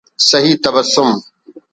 [0.29, 1.09] سعید تبسم